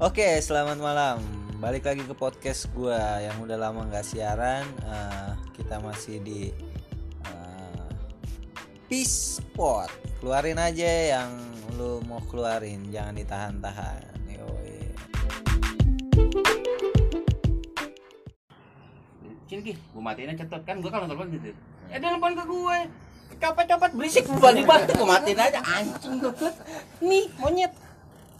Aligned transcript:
Oke, 0.00 0.40
selamat 0.40 0.80
malam. 0.80 1.20
Balik 1.60 1.84
lagi 1.84 2.00
ke 2.00 2.16
podcast 2.16 2.72
gua 2.72 3.20
yang 3.20 3.36
udah 3.44 3.60
lama 3.60 3.84
nggak 3.84 4.00
siaran. 4.00 4.64
Eh, 4.80 5.32
kita 5.60 5.76
masih 5.76 6.16
di 6.24 6.48
eh, 7.28 7.88
Peace 8.88 9.44
Spot. 9.44 9.92
Keluarin 10.24 10.56
aja 10.56 11.20
yang 11.20 11.28
lu 11.76 12.00
mau 12.08 12.24
keluarin, 12.32 12.88
jangan 12.88 13.12
ditahan-tahan. 13.12 14.00
Sini 19.52 19.60
Ki, 19.66 19.74
gue 19.76 20.00
matiin 20.00 20.32
aja 20.32 20.48
cetot 20.48 20.64
kan 20.64 20.80
gue 20.80 20.88
kalau 20.88 21.04
telepon 21.12 21.28
gitu. 21.28 21.52
Eh 21.92 22.00
dia 22.00 22.08
nelfon 22.08 22.32
ke 22.32 22.44
gue. 22.48 22.78
Copot-copot 23.36 23.90
berisik 23.92 24.24
balik 24.40 24.64
balik 24.64 24.96
gue 24.96 25.04
matiin 25.04 25.36
aja 25.36 25.60
anjing 25.60 26.24
gue. 26.24 26.32
Nih 27.04 27.28
monyet. 27.36 27.89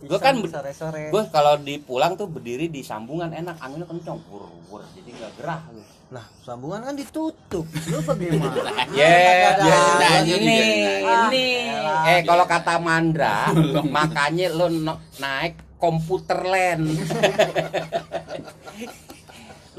Gue 0.01 0.17
kan 0.17 0.33
sore-sore. 0.41 1.13
gue 1.13 1.23
kalau 1.29 1.55
di 1.57 1.77
pulang 1.77 2.17
tuh 2.17 2.25
berdiri 2.25 2.67
di 2.67 2.81
sambungan 2.81 3.29
enak 3.31 3.61
anginnya 3.61 3.85
kencang 3.85 4.17
wur 4.27 4.49
wur 4.67 4.81
jadi 4.93 5.11
nggak 5.13 5.33
gerah 5.37 5.61
lu. 5.71 5.83
Nah, 6.11 6.27
sambungan 6.41 6.83
kan 6.83 6.95
ditutup. 6.95 7.67
Lu 7.87 7.99
bagaimana? 8.03 8.51
Ya, 8.99 9.07
ada 9.55 9.63
ya, 9.63 9.79
aja 10.19 10.35
ini, 10.35 10.59
Ah, 11.07 11.29
ini. 11.29 11.47
elah. 11.71 12.03
Eh, 12.09 12.21
kalau 12.25 12.45
kata 12.45 12.75
Mandra, 12.79 13.53
makanya 13.87 14.51
lo 14.51 14.67
no- 14.67 14.99
naik 15.17 15.55
komputer 15.77 16.43
land. 16.43 16.91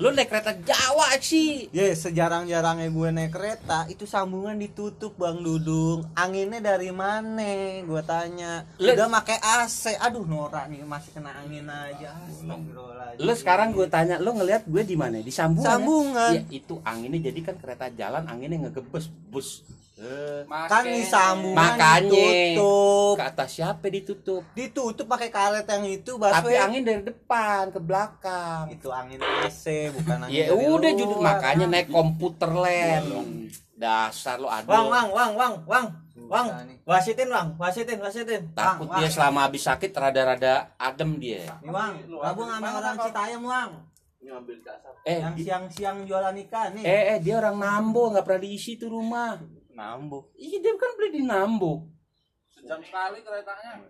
lo 0.01 0.09
naik 0.09 0.27
kereta 0.27 0.57
Jawa 0.57 1.13
sih. 1.21 1.69
Ya, 1.69 1.93
sejarang-jarangnya 1.93 2.89
gue 2.89 3.09
naik 3.11 3.29
kereta 3.29 3.85
itu 3.85 4.03
sambungan 4.03 4.57
ditutup 4.57 5.13
Bang 5.13 5.39
Dudung. 5.39 6.09
Anginnya 6.13 6.57
dari 6.57 6.89
mana? 6.89 7.45
Gue 7.81 8.01
tanya. 8.01 8.65
Lu- 8.75 8.91
Udah 8.91 9.05
pakai 9.13 9.37
AC. 9.37 9.93
Aduh, 9.95 10.25
norak 10.25 10.65
nih 10.67 10.81
masih 10.81 11.13
kena 11.13 11.37
angin 11.37 11.69
aja. 11.69 12.17
Lo 13.19 13.33
sekarang 13.37 13.69
gue 13.71 13.85
tanya, 13.85 14.17
lo 14.17 14.33
ngelihat 14.33 14.65
gue 14.65 14.81
di 14.81 14.97
mana? 14.97 15.21
Di 15.21 15.29
sambungan. 15.29 15.61
ya? 15.63 15.73
Sambungan. 15.77 16.31
Iya, 16.33 16.41
itu 16.49 16.75
anginnya 16.81 17.19
jadi 17.21 17.39
kan 17.43 17.55
kereta 17.55 17.85
jalan 17.93 18.25
anginnya 18.25 18.57
ngegebes 18.67 19.05
bus. 19.29 19.61
Kan 20.67 20.83
di 20.83 21.03
sambungan 21.05 21.57
Makanya. 21.57 22.09
ditutup. 22.09 23.13
ke 23.13 23.23
atas 23.23 23.49
siapa 23.53 23.85
ditutup? 23.85 24.43
Ditutup 24.51 25.05
pakai 25.05 25.29
karet 25.29 25.63
yang 25.63 25.85
itu, 25.85 26.17
Tapi 26.17 26.57
angin 26.57 26.81
dari 26.81 27.03
depan 27.05 27.69
ke 27.69 27.77
belakang. 27.77 28.65
itu 28.69 28.89
angin 28.89 29.21
AC 29.21 29.93
bukan 29.93 30.25
angin 30.25 30.33
Ya 30.33 30.45
dari 30.49 30.65
udah 30.65 30.91
judul 30.91 31.19
makanya 31.21 31.65
naik 31.67 31.87
komputer 31.87 32.49
land. 32.49 33.07
Dasar 33.73 34.37
lo 34.37 34.45
aduh. 34.45 34.69
Wang, 34.69 34.87
wang, 34.89 35.07
wang, 35.09 35.31
wang, 35.33 35.53
wang, 35.65 35.85
wang, 36.29 36.47
wasitin, 36.83 37.29
wang, 37.29 37.47
wasitin, 37.57 37.97
wasitin. 37.97 38.41
Takut 38.53 38.85
Wang, 38.85 39.01
dia 39.01 39.05
wang. 39.05 39.13
selama 39.13 39.39
habis 39.45 39.65
sakit 39.65 39.89
rada-rada 39.91 40.69
adem 40.77 41.17
dia. 41.17 41.45
Nih, 41.61 41.69
wang, 41.69 41.93
gabung 42.05 42.49
sama 42.49 42.69
orang 42.77 42.97
Citayam, 42.99 43.41
wang. 43.41 43.71
Eh, 45.01 45.17
Yang 45.17 45.49
siang-siang 45.49 46.05
jualan 46.05 46.35
ikan 46.45 46.77
nih. 46.77 46.85
eh, 46.85 47.03
eh 47.11 47.19
dia 47.19 47.41
orang 47.41 47.57
Nambo 47.57 48.13
nggak 48.13 48.21
pernah 48.21 48.41
diisi 48.41 48.77
tuh 48.77 48.93
rumah. 48.93 49.33
Nambuk. 49.73 50.31
Iya 50.35 50.57
dia 50.59 50.73
kan 50.75 50.91
beli 50.95 51.09
di 51.17 51.23
Nambo. 51.23 51.87
Sejam 52.51 52.79
sekali 52.83 53.23
keretanya. 53.23 53.81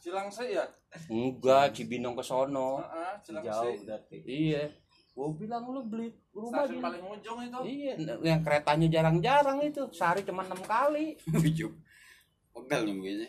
Cilangse 0.00 0.44
ya? 0.48 0.64
Enggak, 1.06 1.76
Cibinong 1.76 2.16
ke 2.16 2.24
sono. 2.24 2.80
Heeh, 2.80 3.12
Cilangse. 3.22 3.46
Jauh 3.48 3.74
berarti. 3.86 4.16
Iya. 4.24 4.64
Gua 5.12 5.28
bilang 5.36 5.68
lu 5.68 5.84
beli 5.84 6.08
rumah 6.32 6.64
Stasiun 6.64 6.80
di 6.80 6.84
paling 6.86 7.02
ujung 7.04 7.38
itu. 7.44 7.58
Iya, 7.66 7.92
yang 8.24 8.40
keretanya 8.40 8.86
jarang-jarang 8.88 9.58
itu. 9.60 9.82
Sehari 9.92 10.24
cuma 10.24 10.42
enam 10.46 10.60
kali. 10.64 11.18
Ujuk. 11.28 11.72
Pegal 12.56 12.88
nungguinnya. 12.88 13.28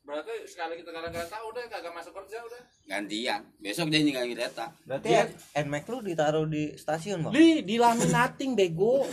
Berarti 0.00 0.32
sekali 0.48 0.80
kita 0.80 0.90
kadang 0.90 1.12
kereta 1.14 1.38
udah 1.46 1.62
kagak 1.70 1.94
masuk 1.94 2.12
kerja 2.18 2.42
udah. 2.42 2.62
Gantian. 2.90 3.40
Besok 3.62 3.94
dia 3.94 4.02
ninggalin 4.02 4.34
kereta. 4.34 4.74
Berarti 4.82 5.06
Dia- 5.06 5.30
NMAX 5.62 5.84
lu 5.86 5.98
ditaruh 6.02 6.46
di 6.50 6.74
stasiun, 6.74 7.22
Bang? 7.22 7.32
Li, 7.36 7.62
di 7.62 7.78
laminating 7.78 8.58
bego. 8.58 9.06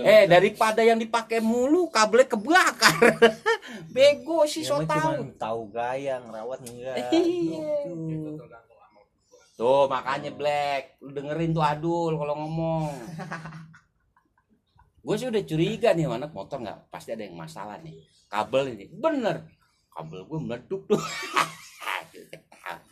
Eh, 0.00 0.24
daripada 0.24 0.80
yang 0.80 0.96
dipakai 0.96 1.44
mulu 1.44 1.92
kabelnya 1.92 2.32
kebakar. 2.32 3.20
bego 3.94 4.48
sih 4.48 4.64
Ya 4.64 4.72
so 4.72 4.80
cuman 4.80 5.36
tahu 5.36 5.68
gaya 5.68 6.16
ngerawat 6.24 6.64
enggak. 6.64 6.96
Iya. 7.12 8.40
Tuh 9.60 9.84
makanya 9.92 10.32
Black, 10.32 10.96
lu 11.04 11.12
dengerin 11.12 11.52
tuh 11.52 11.60
Adul 11.60 12.16
kalau 12.16 12.34
ngomong. 12.40 12.96
Gue 15.04 15.16
sih 15.16 15.28
udah 15.28 15.44
curiga 15.44 15.96
nih 15.96 16.08
anak 16.08 16.32
motor 16.32 16.60
nggak 16.60 16.92
pasti 16.92 17.12
ada 17.12 17.24
yang 17.24 17.36
masalah 17.36 17.80
nih. 17.80 17.96
Kabel 18.28 18.76
ini 18.76 18.86
bener, 18.92 19.48
kabel 19.90 20.28
gue 20.28 20.38
meleduk 20.38 20.84
tuh. 20.86 21.00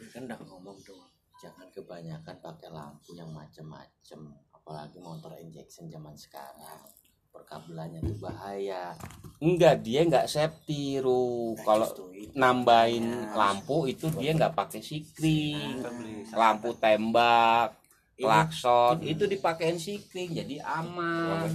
kan 0.08 0.24
udah 0.24 0.40
ngomong 0.40 0.74
tuh 0.82 0.98
jangan 1.38 1.68
kebanyakan 1.70 2.36
pakai 2.42 2.70
lampu 2.74 3.14
yang 3.14 3.30
macem-macem 3.30 4.34
apalagi 4.68 5.00
motor 5.00 5.32
injection 5.40 5.88
zaman 5.88 6.12
sekarang 6.12 6.84
perkabelannya 7.32 8.04
tuh 8.04 8.20
bahaya 8.20 8.92
Enggak 9.40 9.80
dia 9.80 10.04
nggak 10.04 10.28
safety 10.28 11.00
ru. 11.00 11.56
Nah, 11.56 11.64
Kalau 11.64 11.88
nambahin 12.36 13.06
Ya. 13.06 13.32
lampu 13.32 13.88
itu 13.88 14.12
dia 14.12 14.36
nggak 14.36 14.52
pakai 14.52 14.84
sikring, 14.84 15.80
beli 15.80 16.26
lampu 16.36 16.76
tembak, 16.76 17.80
klakson 18.18 19.00
itu 19.06 19.24
dipakein 19.24 19.80
sikring 19.80 20.36
jadi 20.36 20.60
aman. 20.60 21.48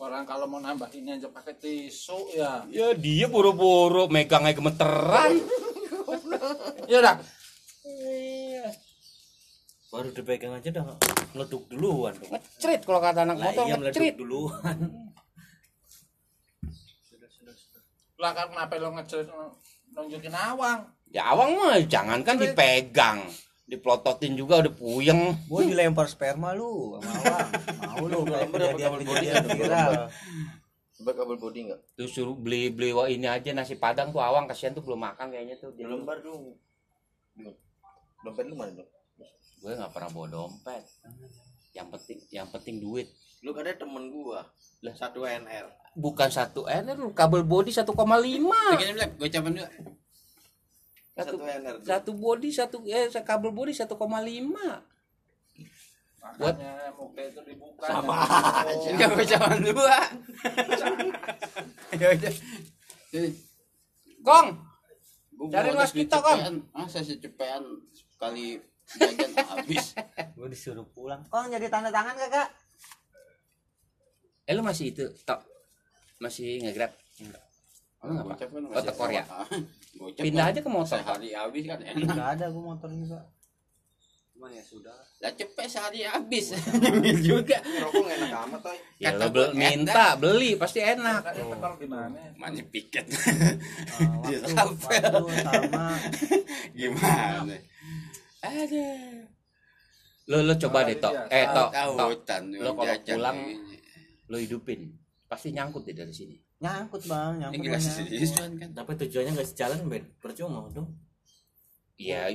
Orang 0.00 0.26
kalau 0.26 0.50
mau 0.50 0.58
nambah 0.58 0.90
ini 0.96 1.14
aja 1.14 1.30
pakai 1.30 1.54
tisu 1.54 2.34
ya. 2.34 2.66
Ya 2.66 2.90
dia 2.90 3.30
buru-buru 3.30 4.10
megangnya 4.10 4.50
gemeteran. 4.50 5.30
Ya 6.90 7.00
udah. 7.00 7.16
Baru 9.94 10.10
dipegang 10.10 10.58
aja 10.58 10.74
udah 10.74 10.98
meleduk 11.38 11.62
duluan 11.70 12.10
tuh 12.18 12.26
Ngecrit 12.34 12.82
kalau 12.82 12.98
kata 12.98 13.22
anak 13.22 13.38
lah 13.38 13.46
motor 13.54 13.64
iya 13.70 13.76
ngecrit. 13.78 14.14
duluan 14.18 14.78
Lah 18.18 18.30
kan 18.34 18.46
kenapa 18.50 18.78
lo 18.78 18.94
ngejerit 18.94 19.28
nunjukin 19.94 20.34
awang? 20.34 20.86
Ya 21.10 21.30
awang 21.30 21.54
mah 21.54 21.78
jangankan 21.86 22.40
dipegang, 22.40 23.22
diplototin 23.70 24.34
juga 24.34 24.64
udah 24.64 24.74
puyeng. 24.74 25.34
Gua 25.46 25.62
dilempar 25.62 26.10
sperma 26.10 26.50
lu 26.54 26.98
sama 26.98 27.10
Awang. 27.10 27.48
Mau 27.94 28.06
lu 28.10 28.18
kayak 28.26 28.48
kejadian-kejadian 28.50 29.44
viral. 29.54 29.92
Coba 30.94 31.10
kabel 31.14 31.36
body 31.38 31.60
enggak? 31.68 31.80
Tuh 31.98 32.08
suruh 32.10 32.34
beli 32.38 32.70
beli 32.70 32.90
wah 32.94 33.06
ini 33.10 33.26
aja 33.26 33.50
nasi 33.54 33.78
padang 33.78 34.14
tuh 34.14 34.22
awang 34.22 34.46
kasihan 34.46 34.74
tuh 34.74 34.82
belum 34.82 35.04
makan 35.04 35.30
kayaknya 35.30 35.58
tuh. 35.58 35.74
Dia 35.74 35.86
Lembar 35.86 36.22
dong. 36.22 36.54
Dompet 38.24 38.46
lu 38.46 38.54
mana 38.56 38.72
dong? 38.78 38.90
Gue 39.64 39.72
nggak 39.72 39.92
pernah 39.96 40.12
bawa 40.12 40.26
dompet. 40.28 40.84
Yang 41.72 41.88
penting 41.96 42.18
yang 42.28 42.46
penting 42.52 42.76
duit. 42.84 43.08
Lu 43.40 43.56
kan 43.56 43.64
ada 43.64 43.80
temen 43.80 44.12
gua. 44.12 44.44
Lah. 44.84 44.92
Satu 44.92 45.24
NR. 45.24 45.72
Bukan 45.96 46.28
satu 46.28 46.68
N 46.68 46.92
lu 46.92 47.16
kabel 47.16 47.40
body 47.40 47.72
1,5. 47.72 47.88
Begini 47.88 48.92
Black, 48.92 49.16
gue 49.16 49.28
capan 49.32 49.56
juga. 49.56 49.72
Satu, 51.16 51.40
Satu 51.40 51.46
NR. 51.48 51.76
satu 51.80 52.10
body 52.12 52.50
satu 52.52 52.76
eh 52.84 53.08
kabel 53.08 53.56
body 53.56 53.72
1,5. 53.72 53.88
Makanya 56.24 56.92
muka 56.96 57.20
itu 57.20 57.40
dibuka. 57.48 57.84
Sama 57.88 58.16
jangan 58.20 58.64
aja. 58.68 58.88
Enggak 58.92 59.08
gue 59.16 59.24
dua. 59.72 59.96
Kong, 64.24 64.48
Cari 65.52 65.70
mas 65.76 65.92
kita, 65.92 66.16
cepean. 66.16 66.64
Ah, 66.72 66.88
saya 66.88 67.04
secepean 67.04 67.60
sekali 67.92 68.56
jajan 68.88 69.30
habis. 69.34 69.84
Gua 70.36 70.46
disuruh 70.46 70.86
pulang. 70.90 71.22
Kong 71.28 71.48
jadi 71.48 71.66
tanda 71.68 71.88
tangan 71.88 72.14
kagak? 72.16 72.48
eh 74.44 74.52
lu 74.52 74.60
masih 74.60 74.92
itu 74.92 75.08
tok 75.24 75.40
masih 76.20 76.60
nge-grab? 76.60 76.92
Enggak. 77.16 77.44
Lu 78.04 78.10
nggak 78.12 78.24
apa? 78.28 78.34
Kan 78.36 78.60
Oh, 78.76 78.82
tekor 78.84 79.08
ya? 79.08 79.24
Pindah 80.20 80.44
kan 80.44 80.52
aja 80.52 80.60
ke 80.60 80.68
motor. 80.68 81.00
Sehari 81.00 81.32
habis 81.32 81.64
kan 81.64 81.80
enak. 81.80 82.04
Enggak 82.04 82.28
ada 82.36 82.44
gua 82.52 82.76
motor 82.76 82.92
juga. 82.92 83.24
Cuman 84.36 84.50
ya 84.52 84.60
sudah. 84.60 84.92
Lah 85.24 85.32
cepet 85.32 85.64
sehari 85.64 86.04
habis. 86.04 86.52
juga. 87.28 87.56
Rokok 87.64 88.04
enak 88.04 88.30
amat, 88.44 88.60
Toy. 88.60 88.76
Ya 89.00 89.16
lu 89.16 89.32
bel- 89.32 89.56
minta 89.56 90.12
beli 90.20 90.60
pasti 90.60 90.84
enak. 90.84 91.24
Gimana? 91.80 92.20
Mana 92.36 92.60
piket. 92.68 93.08
Ah, 93.08 94.20
waktu 94.20 94.44
sama 94.52 95.96
Gimana? 96.76 97.56
Ada. 98.44 98.88
Lo 100.28 100.36
lo 100.40 100.54
coba 100.56 100.84
deh 100.84 100.96
tok. 100.96 101.14
Eh 101.28 101.44
tok, 101.48 101.70
tok. 101.72 102.08
Lo 102.60 102.70
kalau 102.76 102.94
pulang, 103.00 103.38
ini. 103.44 103.76
Lo 104.28 104.36
hidupin. 104.36 104.92
Pasti 105.28 105.52
nyangkut 105.52 105.84
deh 105.84 105.96
dari 105.96 106.12
sini. 106.12 106.36
nyangkut 106.54 107.04
bang, 107.04 107.52
Ini 107.52 107.60
nyangkut. 107.60 107.60
banyak. 107.76 107.82
seriusan 107.82 108.50
kan. 108.56 108.70
tapi 108.72 108.96
tujuannya 108.96 109.36
nggak 109.36 109.48
sejalan 109.52 109.84
ben 109.84 110.04
percuma 110.16 110.64
dong 110.72 110.96
Ya 112.00 112.32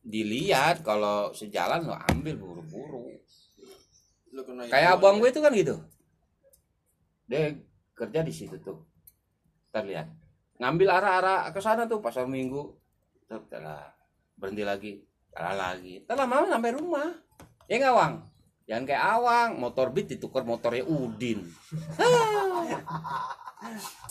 dilihat 0.00 0.80
kalau 0.80 1.34
sejalan 1.36 1.84
lo 1.84 1.92
ambil 2.08 2.40
buru-buru. 2.40 3.10
Kayak 4.72 4.96
abang 4.96 5.20
gue 5.20 5.28
itu 5.28 5.40
kan 5.44 5.52
gitu. 5.52 5.76
Dia 7.28 7.52
kerja 7.92 8.20
di 8.24 8.32
situ 8.32 8.56
tuh. 8.60 8.80
Terlihat. 9.72 10.08
ngambil 10.56 10.88
arah-arah 10.88 11.52
ke 11.52 11.60
sana 11.60 11.84
tuh 11.84 12.00
pasar 12.00 12.24
minggu 12.24 12.72
telah 13.28 13.92
berhenti 14.40 14.64
lagi 14.64 14.92
telah 15.36 15.54
lagi 15.54 16.00
telah 16.02 16.24
lama 16.24 16.48
sampai 16.48 16.72
rumah 16.72 17.08
ya 17.68 17.76
nggak 17.76 17.92
wang 17.92 18.14
jangan 18.64 18.82
kayak 18.82 19.04
awang 19.14 19.50
motor 19.60 19.92
beat 19.92 20.08
ditukar 20.08 20.42
motornya 20.42 20.82
udin 20.82 21.44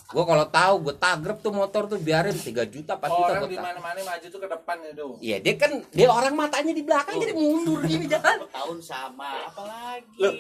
gue 0.06 0.24
kalau 0.24 0.46
tahu 0.48 0.74
gue 0.84 0.96
tagrep 0.96 1.38
tuh 1.40 1.54
motor 1.54 1.88
tuh 1.88 1.98
biarin 1.98 2.34
3 2.34 2.46
juta 2.68 2.98
4 2.98 3.08
juta 3.08 3.32
Orang 3.32 3.48
di 3.48 3.56
tagrep. 3.56 3.64
mana-mana 3.64 4.00
maju 4.04 4.26
tuh 4.28 4.42
ke 4.42 4.50
depan 4.50 4.78
ya 4.82 4.92
do. 4.92 5.08
Iya 5.22 5.38
dia 5.40 5.54
kan 5.56 5.72
dia 5.92 6.08
orang 6.08 6.34
matanya 6.36 6.74
di 6.74 6.84
belakang 6.84 7.16
jadi 7.16 7.34
mundur 7.34 7.80
gini 7.84 8.06
jalan. 8.12 8.46
tahun 8.50 8.80
sama 8.82 9.48
apalagi 9.48 10.20
Loh. 10.20 10.34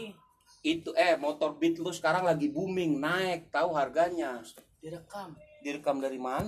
Itu 0.60 0.92
eh 0.98 1.14
motor 1.16 1.54
beat 1.56 1.78
lu 1.78 1.94
sekarang 1.94 2.26
lagi 2.26 2.50
booming 2.50 2.98
naik 2.98 3.54
tahu 3.54 3.72
harganya. 3.72 4.42
direkam 4.82 5.38
Direkam 5.62 5.98
dari 5.98 6.18
mana? 6.18 6.44